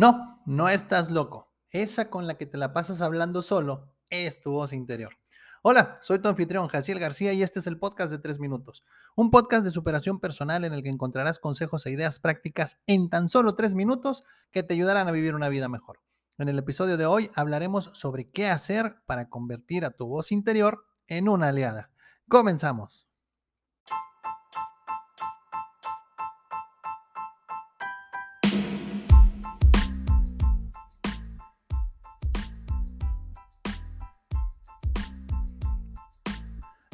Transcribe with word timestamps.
No, 0.00 0.40
no 0.46 0.70
estás 0.70 1.10
loco. 1.10 1.52
Esa 1.68 2.08
con 2.08 2.26
la 2.26 2.38
que 2.38 2.46
te 2.46 2.56
la 2.56 2.72
pasas 2.72 3.02
hablando 3.02 3.42
solo 3.42 3.92
es 4.08 4.40
tu 4.40 4.52
voz 4.52 4.72
interior. 4.72 5.18
Hola, 5.60 5.98
soy 6.00 6.20
tu 6.20 6.28
anfitrión, 6.30 6.68
Jaciel 6.68 6.98
García, 6.98 7.34
y 7.34 7.42
este 7.42 7.58
es 7.58 7.66
el 7.66 7.78
podcast 7.78 8.10
de 8.10 8.18
3 8.18 8.40
minutos. 8.40 8.82
Un 9.14 9.30
podcast 9.30 9.62
de 9.62 9.70
superación 9.70 10.18
personal 10.18 10.64
en 10.64 10.72
el 10.72 10.82
que 10.82 10.88
encontrarás 10.88 11.38
consejos 11.38 11.84
e 11.84 11.90
ideas 11.90 12.18
prácticas 12.18 12.80
en 12.86 13.10
tan 13.10 13.28
solo 13.28 13.54
3 13.54 13.74
minutos 13.74 14.24
que 14.52 14.62
te 14.62 14.72
ayudarán 14.72 15.06
a 15.06 15.12
vivir 15.12 15.34
una 15.34 15.50
vida 15.50 15.68
mejor. 15.68 16.00
En 16.38 16.48
el 16.48 16.58
episodio 16.58 16.96
de 16.96 17.04
hoy 17.04 17.30
hablaremos 17.34 17.90
sobre 17.92 18.24
qué 18.24 18.48
hacer 18.48 19.02
para 19.04 19.28
convertir 19.28 19.84
a 19.84 19.90
tu 19.90 20.06
voz 20.06 20.32
interior 20.32 20.86
en 21.08 21.28
una 21.28 21.48
aliada. 21.48 21.90
Comenzamos. 22.26 23.09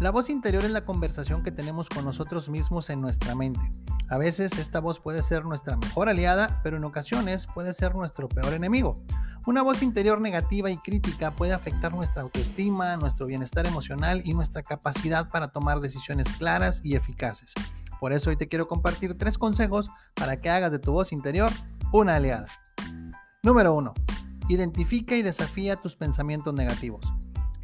La 0.00 0.10
voz 0.10 0.28
interior 0.28 0.64
es 0.64 0.72
la 0.72 0.84
conversación 0.84 1.44
que 1.44 1.52
tenemos 1.52 1.88
con 1.88 2.04
nosotros 2.04 2.48
mismos 2.48 2.90
en 2.90 3.00
nuestra 3.00 3.36
mente. 3.36 3.60
A 4.08 4.18
veces 4.18 4.58
esta 4.58 4.80
voz 4.80 4.98
puede 4.98 5.22
ser 5.22 5.44
nuestra 5.44 5.76
mejor 5.76 6.08
aliada, 6.08 6.60
pero 6.64 6.76
en 6.76 6.84
ocasiones 6.84 7.46
puede 7.46 7.72
ser 7.74 7.94
nuestro 7.94 8.28
peor 8.28 8.52
enemigo. 8.54 8.94
Una 9.46 9.62
voz 9.62 9.82
interior 9.82 10.20
negativa 10.20 10.68
y 10.68 10.78
crítica 10.78 11.30
puede 11.30 11.52
afectar 11.52 11.94
nuestra 11.94 12.22
autoestima, 12.22 12.96
nuestro 12.96 13.26
bienestar 13.26 13.66
emocional 13.66 14.20
y 14.24 14.34
nuestra 14.34 14.64
capacidad 14.64 15.30
para 15.30 15.48
tomar 15.48 15.78
decisiones 15.78 16.26
claras 16.38 16.80
y 16.84 16.96
eficaces. 16.96 17.54
Por 18.00 18.12
eso 18.12 18.30
hoy 18.30 18.36
te 18.36 18.48
quiero 18.48 18.66
compartir 18.66 19.16
tres 19.16 19.38
consejos 19.38 19.90
para 20.14 20.40
que 20.40 20.50
hagas 20.50 20.72
de 20.72 20.80
tu 20.80 20.90
voz 20.90 21.12
interior 21.12 21.52
una 21.92 22.16
aliada. 22.16 22.46
Número 23.44 23.72
1. 23.74 23.94
Identifica 24.48 25.14
y 25.14 25.22
desafía 25.22 25.76
tus 25.76 25.94
pensamientos 25.94 26.52
negativos. 26.52 27.06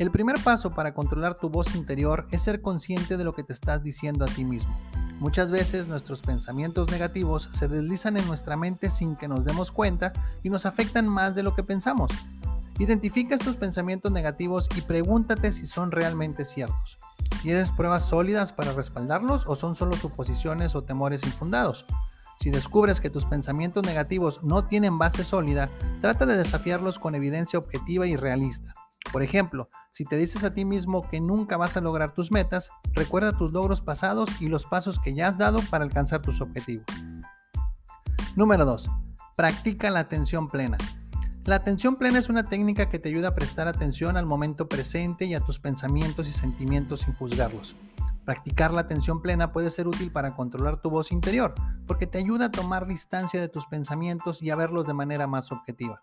El 0.00 0.10
primer 0.10 0.42
paso 0.42 0.70
para 0.70 0.94
controlar 0.94 1.34
tu 1.34 1.50
voz 1.50 1.74
interior 1.74 2.26
es 2.30 2.40
ser 2.40 2.62
consciente 2.62 3.18
de 3.18 3.24
lo 3.24 3.34
que 3.34 3.44
te 3.44 3.52
estás 3.52 3.82
diciendo 3.82 4.24
a 4.24 4.28
ti 4.28 4.46
mismo. 4.46 4.74
Muchas 5.18 5.50
veces 5.50 5.88
nuestros 5.88 6.22
pensamientos 6.22 6.90
negativos 6.90 7.50
se 7.52 7.68
deslizan 7.68 8.16
en 8.16 8.26
nuestra 8.26 8.56
mente 8.56 8.88
sin 8.88 9.14
que 9.14 9.28
nos 9.28 9.44
demos 9.44 9.70
cuenta 9.70 10.14
y 10.42 10.48
nos 10.48 10.64
afectan 10.64 11.06
más 11.06 11.34
de 11.34 11.42
lo 11.42 11.54
que 11.54 11.64
pensamos. 11.64 12.10
Identifica 12.78 13.34
estos 13.34 13.56
pensamientos 13.56 14.10
negativos 14.10 14.70
y 14.74 14.80
pregúntate 14.80 15.52
si 15.52 15.66
son 15.66 15.90
realmente 15.90 16.46
ciertos. 16.46 16.96
¿Tienes 17.42 17.70
pruebas 17.70 18.04
sólidas 18.04 18.52
para 18.52 18.72
respaldarlos 18.72 19.44
o 19.46 19.54
son 19.54 19.74
solo 19.74 19.96
suposiciones 19.96 20.74
o 20.74 20.82
temores 20.82 21.24
infundados? 21.24 21.84
Si 22.38 22.48
descubres 22.48 23.02
que 23.02 23.10
tus 23.10 23.26
pensamientos 23.26 23.84
negativos 23.84 24.42
no 24.42 24.64
tienen 24.64 24.96
base 24.96 25.24
sólida, 25.24 25.68
trata 26.00 26.24
de 26.24 26.38
desafiarlos 26.38 26.98
con 26.98 27.14
evidencia 27.14 27.58
objetiva 27.58 28.06
y 28.06 28.16
realista. 28.16 28.72
Por 29.12 29.22
ejemplo, 29.22 29.68
si 29.90 30.04
te 30.04 30.16
dices 30.16 30.44
a 30.44 30.54
ti 30.54 30.64
mismo 30.64 31.02
que 31.02 31.20
nunca 31.20 31.56
vas 31.56 31.76
a 31.76 31.80
lograr 31.80 32.14
tus 32.14 32.30
metas, 32.30 32.70
recuerda 32.92 33.36
tus 33.36 33.52
logros 33.52 33.82
pasados 33.82 34.40
y 34.40 34.48
los 34.48 34.66
pasos 34.66 35.00
que 35.00 35.14
ya 35.14 35.26
has 35.26 35.36
dado 35.36 35.60
para 35.70 35.84
alcanzar 35.84 36.22
tus 36.22 36.40
objetivos. 36.40 36.86
Número 38.36 38.64
2. 38.64 38.88
Practica 39.36 39.90
la 39.90 40.00
atención 40.00 40.48
plena. 40.48 40.78
La 41.44 41.56
atención 41.56 41.96
plena 41.96 42.18
es 42.18 42.28
una 42.28 42.48
técnica 42.48 42.88
que 42.88 42.98
te 42.98 43.08
ayuda 43.08 43.28
a 43.28 43.34
prestar 43.34 43.66
atención 43.66 44.16
al 44.16 44.26
momento 44.26 44.68
presente 44.68 45.24
y 45.24 45.34
a 45.34 45.40
tus 45.40 45.58
pensamientos 45.58 46.28
y 46.28 46.32
sentimientos 46.32 47.00
sin 47.00 47.14
juzgarlos. 47.14 47.74
Practicar 48.24 48.72
la 48.72 48.82
atención 48.82 49.22
plena 49.22 49.50
puede 49.50 49.70
ser 49.70 49.88
útil 49.88 50.12
para 50.12 50.36
controlar 50.36 50.76
tu 50.76 50.90
voz 50.90 51.10
interior, 51.10 51.54
porque 51.86 52.06
te 52.06 52.18
ayuda 52.18 52.46
a 52.46 52.50
tomar 52.52 52.86
distancia 52.86 53.40
de 53.40 53.48
tus 53.48 53.66
pensamientos 53.66 54.42
y 54.42 54.50
a 54.50 54.56
verlos 54.56 54.86
de 54.86 54.94
manera 54.94 55.26
más 55.26 55.50
objetiva. 55.50 56.02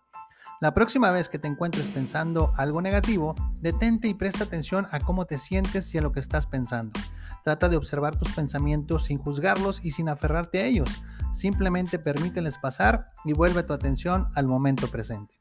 La 0.60 0.74
próxima 0.74 1.12
vez 1.12 1.28
que 1.28 1.38
te 1.38 1.46
encuentres 1.46 1.88
pensando 1.88 2.52
algo 2.56 2.82
negativo, 2.82 3.36
detente 3.60 4.08
y 4.08 4.14
presta 4.14 4.42
atención 4.42 4.88
a 4.90 4.98
cómo 4.98 5.24
te 5.24 5.38
sientes 5.38 5.94
y 5.94 5.98
a 5.98 6.00
lo 6.00 6.10
que 6.10 6.18
estás 6.18 6.48
pensando. 6.48 6.98
Trata 7.44 7.68
de 7.68 7.76
observar 7.76 8.18
tus 8.18 8.32
pensamientos 8.32 9.04
sin 9.04 9.18
juzgarlos 9.18 9.84
y 9.84 9.92
sin 9.92 10.08
aferrarte 10.08 10.58
a 10.58 10.64
ellos. 10.64 11.04
Simplemente 11.32 12.00
permíteles 12.00 12.58
pasar 12.58 13.12
y 13.24 13.34
vuelve 13.34 13.62
tu 13.62 13.72
atención 13.72 14.26
al 14.34 14.48
momento 14.48 14.88
presente. 14.88 15.38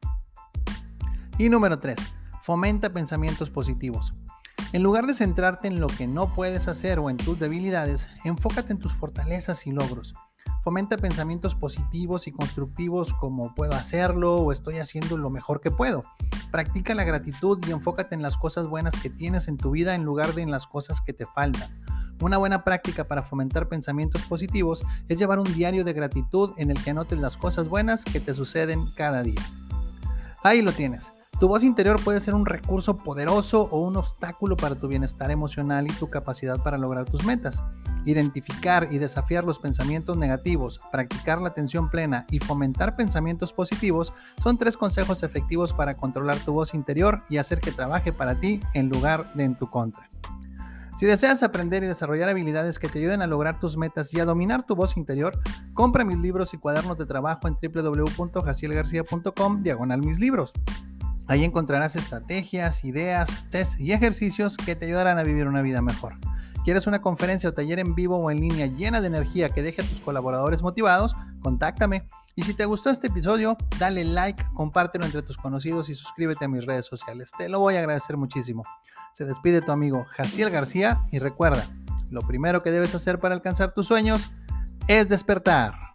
Y 1.39 1.49
número 1.49 1.79
3. 1.79 1.97
Fomenta 2.43 2.93
pensamientos 2.93 3.49
positivos. 3.49 4.13
En 4.71 4.83
lugar 4.83 5.07
de 5.07 5.15
centrarte 5.15 5.67
en 5.67 5.79
lo 5.79 5.87
que 5.87 6.05
no 6.05 6.35
puedes 6.35 6.67
hacer 6.67 6.99
o 6.99 7.09
en 7.09 7.17
tus 7.17 7.39
debilidades, 7.39 8.07
enfócate 8.23 8.71
en 8.71 8.79
tus 8.79 8.93
fortalezas 8.93 9.65
y 9.65 9.71
logros. 9.71 10.13
Fomenta 10.67 10.97
pensamientos 10.97 11.55
positivos 11.55 12.27
y 12.27 12.33
constructivos 12.33 13.13
como 13.13 13.55
puedo 13.55 13.71
hacerlo 13.71 14.35
o 14.35 14.51
estoy 14.51 14.79
haciendo 14.79 15.15
lo 15.15 15.29
mejor 15.29 15.61
que 15.61 15.71
puedo. 15.71 16.03
Practica 16.51 16.93
la 16.93 17.05
gratitud 17.05 17.57
y 17.65 17.71
enfócate 17.71 18.15
en 18.15 18.21
las 18.21 18.35
cosas 18.35 18.67
buenas 18.67 18.93
que 19.01 19.09
tienes 19.09 19.47
en 19.47 19.55
tu 19.55 19.71
vida 19.71 19.95
en 19.95 20.03
lugar 20.03 20.35
de 20.35 20.41
en 20.41 20.51
las 20.51 20.67
cosas 20.67 20.99
que 20.99 21.13
te 21.13 21.25
faltan. 21.25 21.69
Una 22.19 22.37
buena 22.37 22.65
práctica 22.65 23.05
para 23.05 23.23
fomentar 23.23 23.69
pensamientos 23.69 24.23
positivos 24.23 24.83
es 25.07 25.17
llevar 25.17 25.39
un 25.39 25.53
diario 25.53 25.85
de 25.85 25.93
gratitud 25.93 26.51
en 26.57 26.69
el 26.69 26.83
que 26.83 26.89
anotes 26.89 27.17
las 27.17 27.37
cosas 27.37 27.69
buenas 27.69 28.03
que 28.03 28.19
te 28.19 28.33
suceden 28.33 28.91
cada 28.93 29.23
día. 29.23 29.41
Ahí 30.43 30.61
lo 30.61 30.73
tienes. 30.73 31.13
Tu 31.39 31.47
voz 31.47 31.63
interior 31.63 32.03
puede 32.03 32.19
ser 32.19 32.33
un 32.33 32.47
recurso 32.47 32.95
poderoso 32.95 33.69
o 33.69 33.81
un 33.81 33.95
obstáculo 33.95 34.57
para 34.57 34.73
tu 34.73 34.87
bienestar 34.87 35.29
emocional 35.29 35.85
y 35.85 35.93
tu 35.93 36.09
capacidad 36.09 36.63
para 36.63 36.79
lograr 36.79 37.05
tus 37.05 37.25
metas. 37.25 37.63
Identificar 38.05 38.87
y 38.89 38.97
desafiar 38.97 39.43
los 39.43 39.59
pensamientos 39.59 40.17
negativos, 40.17 40.79
practicar 40.91 41.39
la 41.39 41.49
atención 41.49 41.91
plena 41.91 42.25
y 42.31 42.39
fomentar 42.39 42.95
pensamientos 42.95 43.53
positivos 43.53 44.13
son 44.41 44.57
tres 44.57 44.77
consejos 44.77 45.21
efectivos 45.21 45.73
para 45.73 45.95
controlar 45.95 46.39
tu 46.39 46.53
voz 46.53 46.73
interior 46.73 47.21
y 47.29 47.37
hacer 47.37 47.59
que 47.59 47.71
trabaje 47.71 48.11
para 48.11 48.39
ti 48.39 48.59
en 48.73 48.89
lugar 48.89 49.31
de 49.35 49.43
en 49.43 49.53
tu 49.53 49.69
contra. 49.69 50.09
Si 50.97 51.05
deseas 51.05 51.43
aprender 51.43 51.83
y 51.83 51.87
desarrollar 51.87 52.29
habilidades 52.29 52.79
que 52.79 52.89
te 52.89 52.97
ayuden 52.97 53.21
a 53.21 53.27
lograr 53.27 53.59
tus 53.59 53.77
metas 53.77 54.11
y 54.11 54.19
a 54.19 54.25
dominar 54.25 54.63
tu 54.63 54.75
voz 54.75 54.97
interior, 54.97 55.39
compra 55.75 56.03
mis 56.03 56.17
libros 56.17 56.55
y 56.55 56.57
cuadernos 56.57 56.97
de 56.97 57.05
trabajo 57.05 57.47
en 57.47 57.55
www.jacielgarcia.com 57.61 59.61
diagonal 59.61 60.01
mis 60.01 60.17
libros. 60.17 60.51
Ahí 61.27 61.43
encontrarás 61.43 61.95
estrategias, 61.95 62.83
ideas, 62.83 63.49
tests 63.49 63.79
y 63.79 63.91
ejercicios 63.91 64.55
que 64.57 64.75
te 64.75 64.85
ayudarán 64.85 65.17
a 65.17 65.23
vivir 65.23 65.47
una 65.47 65.61
vida 65.61 65.81
mejor. 65.81 66.15
¿Quieres 66.63 66.87
una 66.87 67.01
conferencia 67.01 67.49
o 67.49 67.53
taller 67.53 67.79
en 67.79 67.95
vivo 67.95 68.17
o 68.17 68.31
en 68.31 68.41
línea 68.41 68.65
llena 68.67 69.01
de 69.01 69.07
energía 69.07 69.49
que 69.49 69.61
deje 69.61 69.81
a 69.81 69.85
tus 69.85 69.99
colaboradores 69.99 70.61
motivados? 70.61 71.15
Contáctame. 71.41 72.07
Y 72.35 72.43
si 72.43 72.53
te 72.53 72.65
gustó 72.65 72.89
este 72.89 73.07
episodio, 73.07 73.57
dale 73.79 74.03
like, 74.03 74.43
compártelo 74.53 75.05
entre 75.05 75.21
tus 75.21 75.37
conocidos 75.37 75.89
y 75.89 75.95
suscríbete 75.95 76.45
a 76.45 76.47
mis 76.47 76.65
redes 76.65 76.85
sociales. 76.85 77.31
Te 77.37 77.49
lo 77.49 77.59
voy 77.59 77.75
a 77.75 77.79
agradecer 77.79 78.15
muchísimo. 78.15 78.63
Se 79.13 79.25
despide 79.25 79.61
tu 79.61 79.71
amigo 79.71 80.05
Jaciel 80.11 80.49
García 80.49 81.01
y 81.11 81.19
recuerda, 81.19 81.65
lo 82.11 82.21
primero 82.21 82.63
que 82.63 82.71
debes 82.71 82.93
hacer 82.93 83.19
para 83.19 83.33
alcanzar 83.33 83.71
tus 83.71 83.87
sueños 83.87 84.31
es 84.87 85.09
despertar. 85.09 85.86